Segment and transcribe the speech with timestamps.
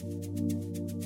[0.00, 0.97] Música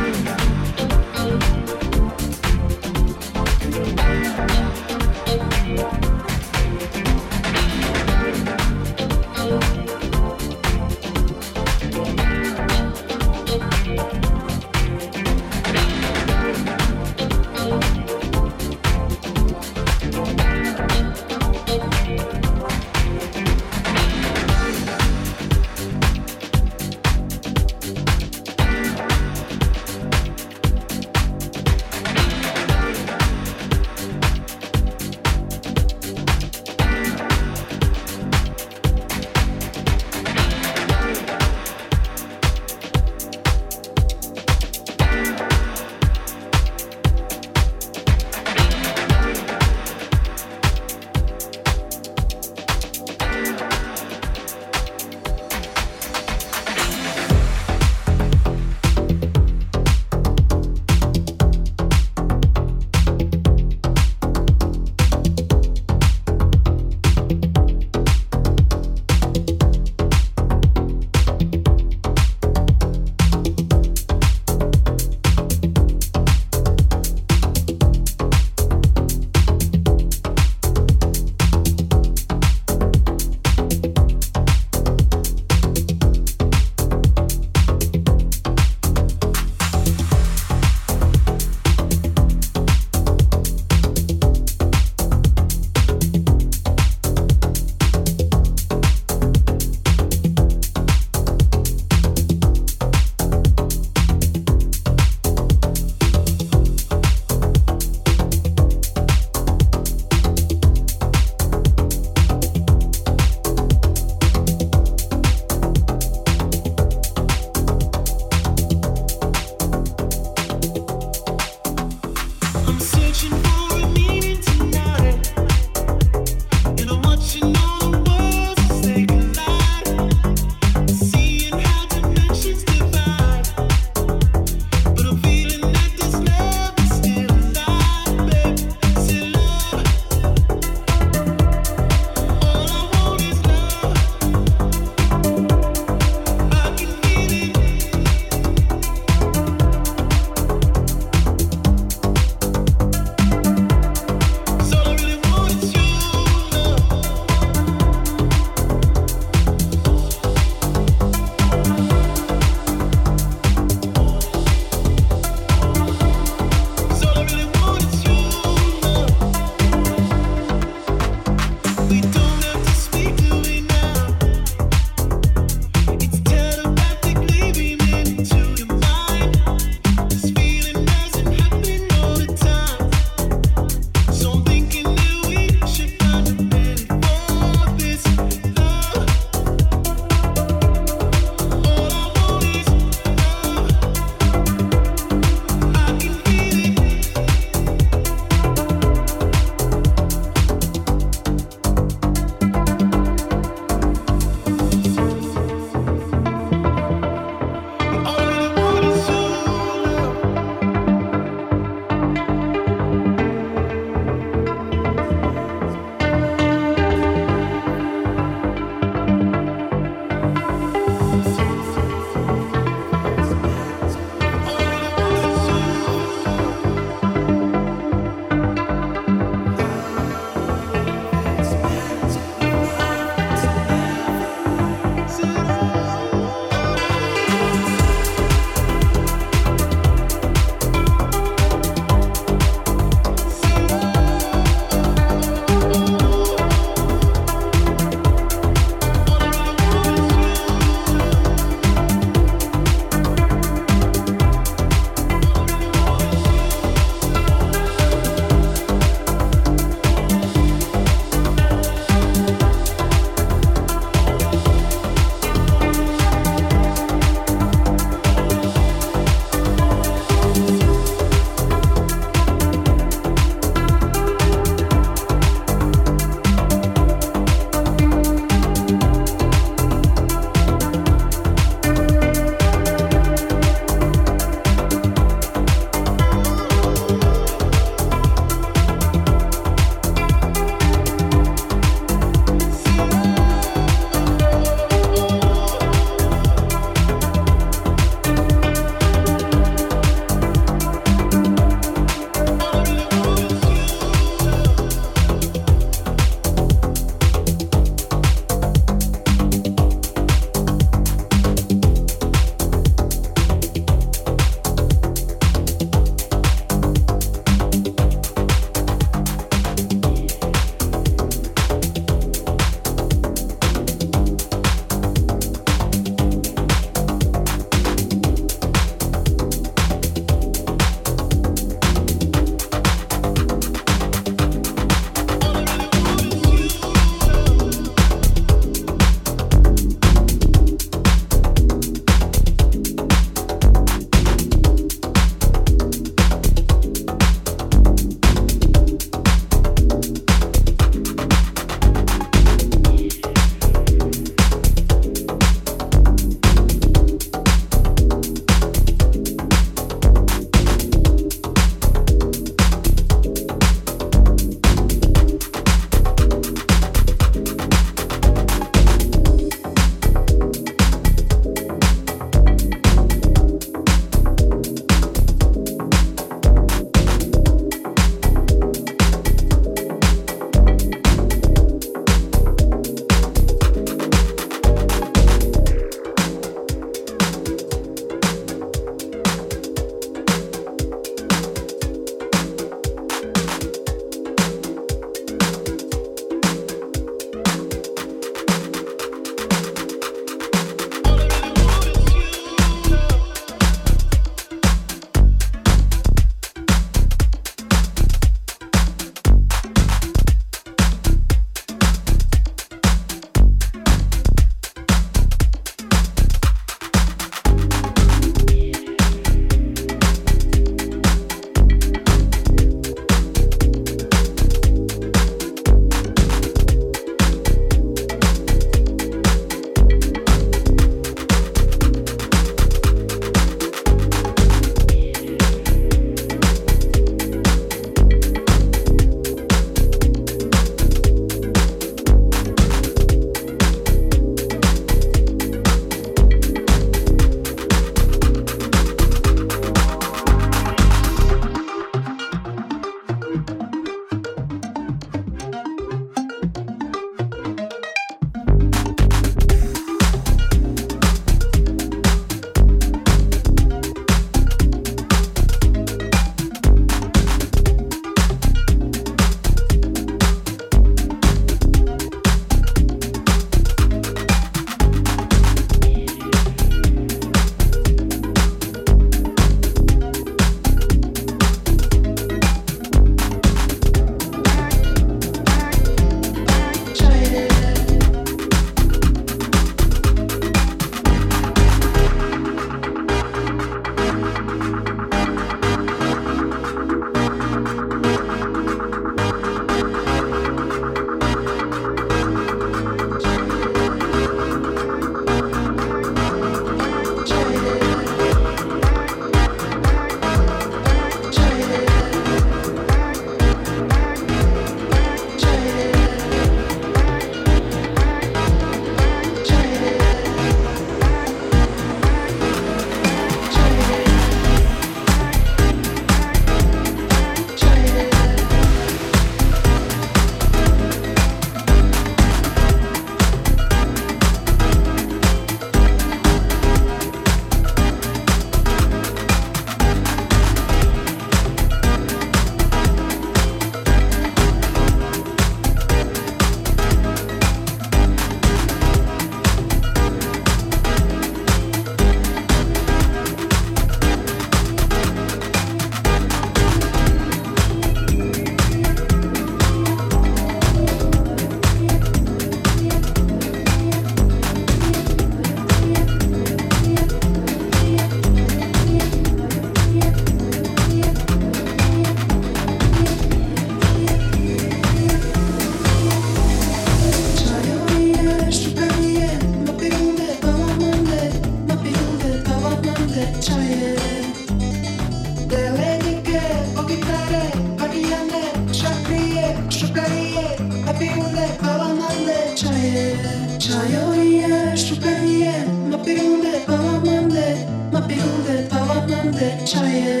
[592.08, 592.96] mande, chaye,
[593.38, 600.00] chaye oh oye, şüpheye, ma pirunde, pava mande, ma pirunde, pava mande, chaye.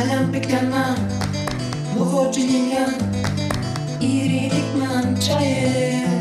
[0.00, 0.96] Alam pikyanma,
[1.98, 2.94] bu hocu yinyan,
[4.00, 6.17] iri dikman, chaye.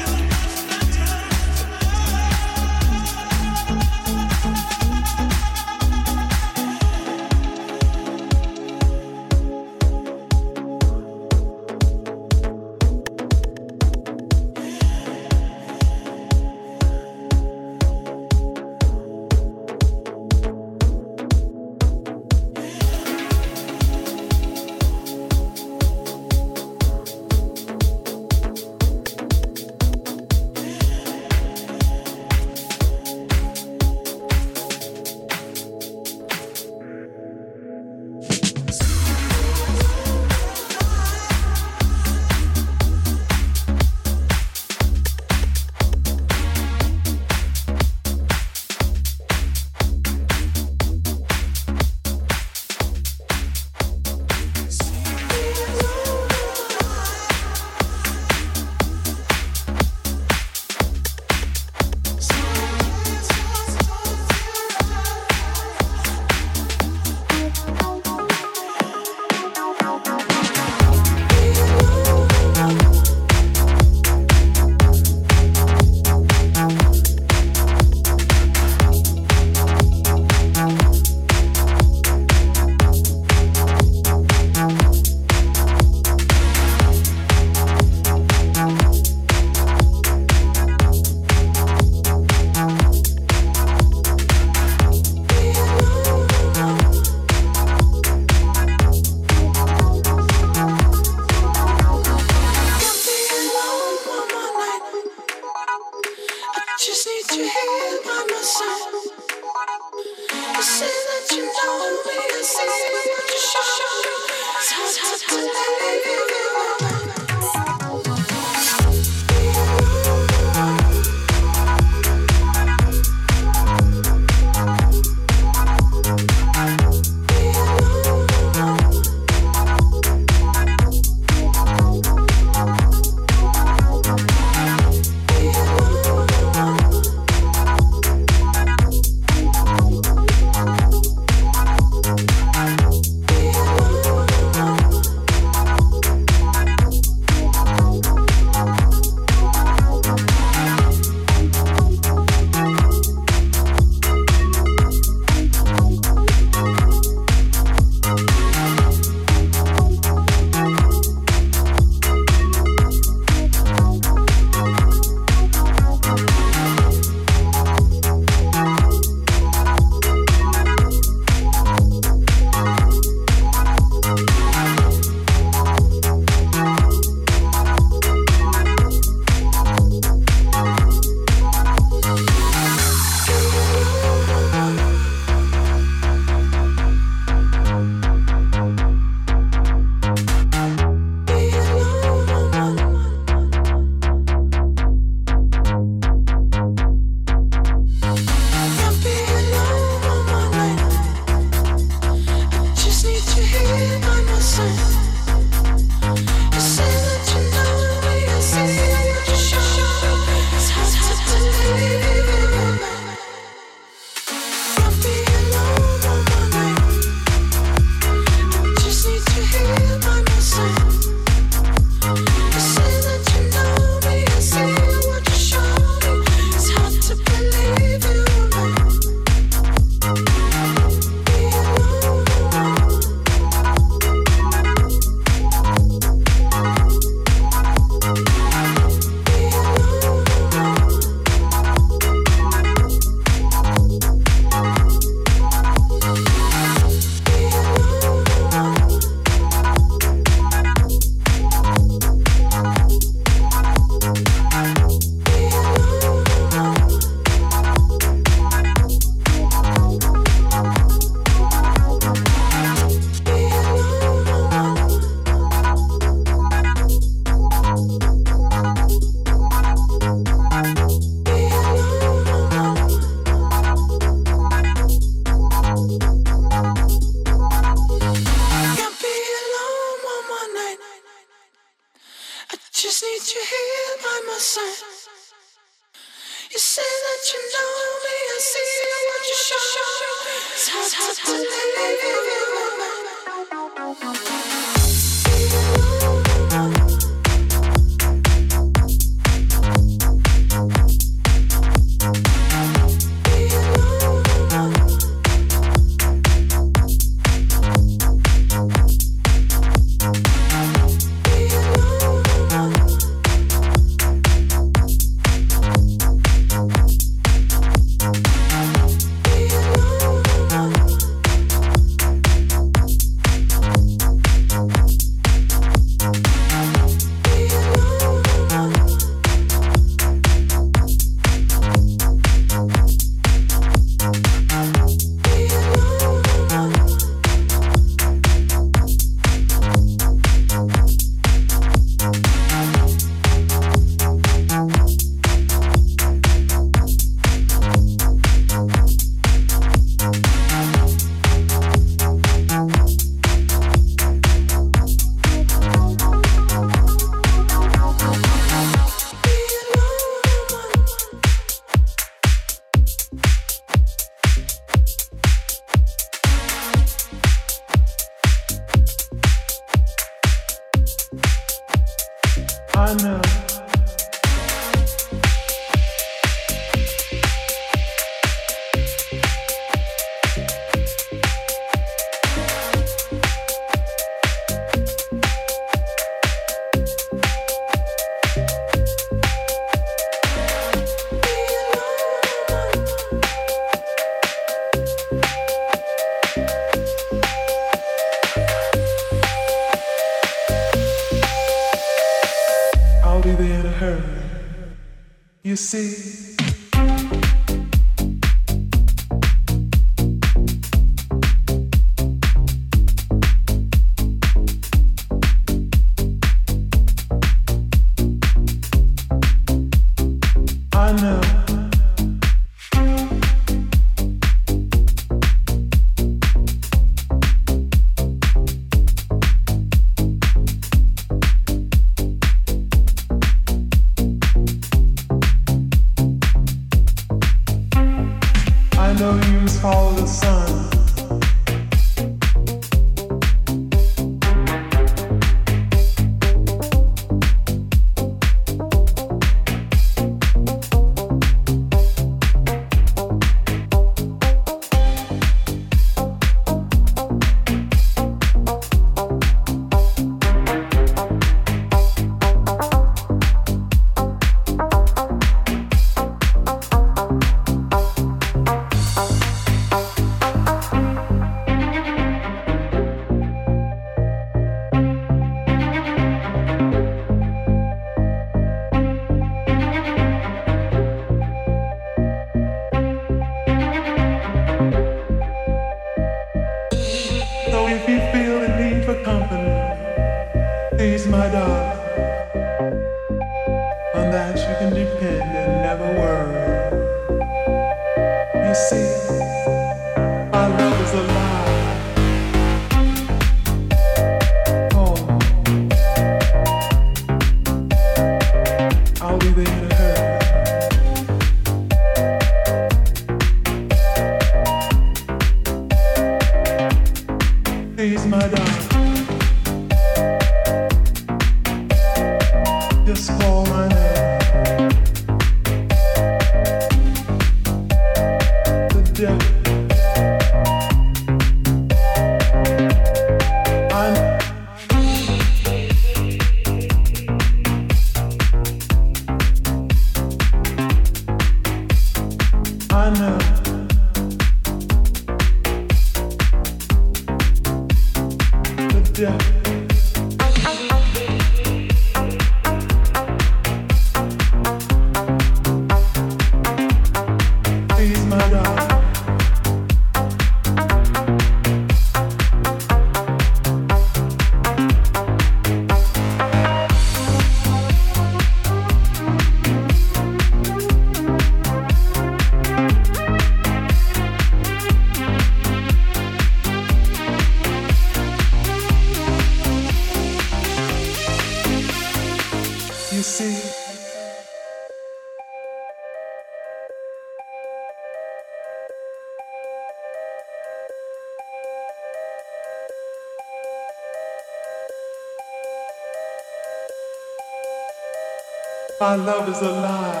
[598.91, 600.00] My love is alive.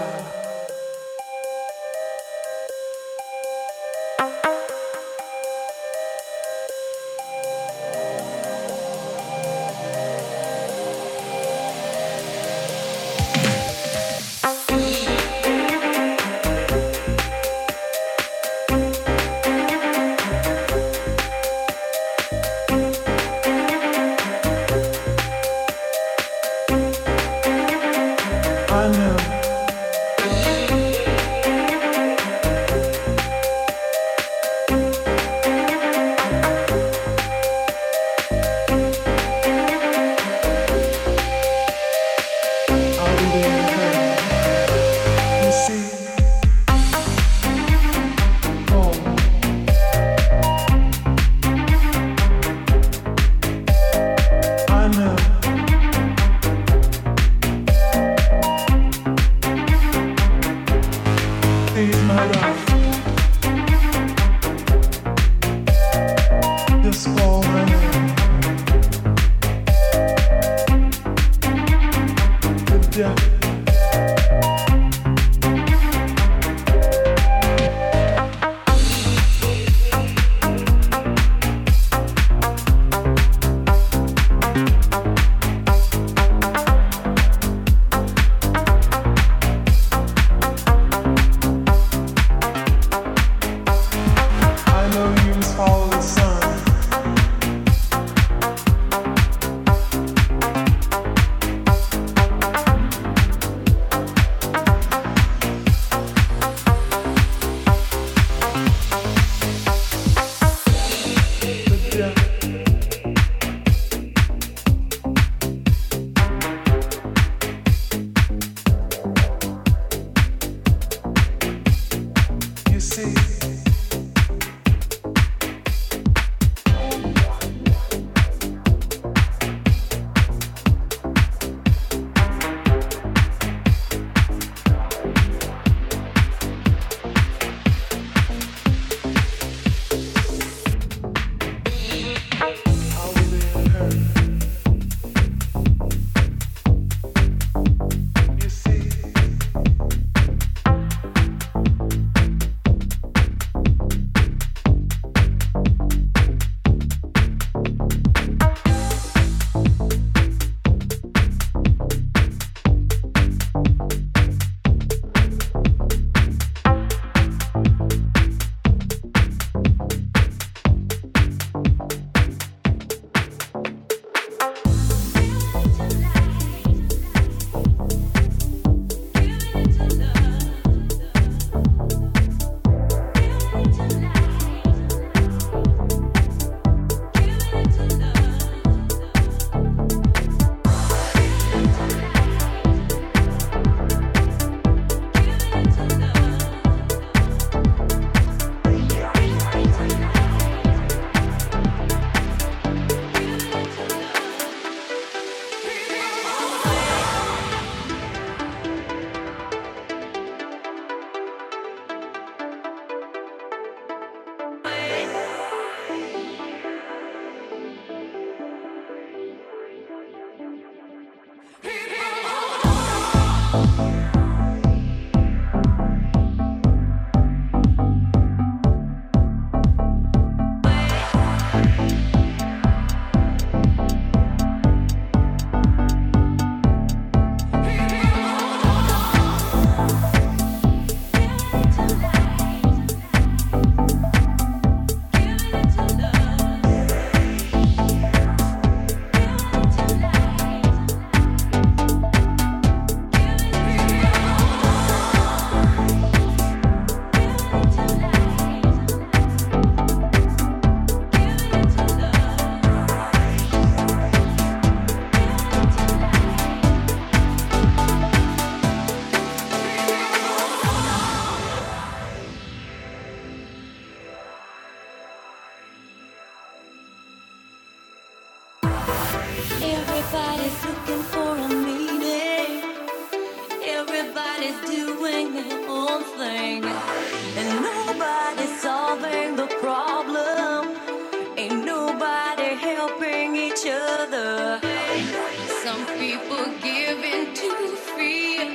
[295.63, 298.45] Some people give in to fear.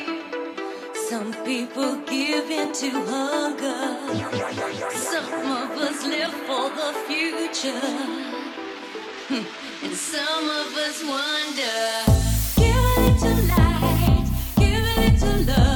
[1.09, 3.83] Some people give in to hunger.
[4.93, 5.33] Some
[5.63, 7.81] of us live for the future.
[9.29, 9.85] Hmm.
[9.85, 11.79] And some of us wonder.
[12.57, 14.27] Give it to light,
[14.57, 15.76] give it to love.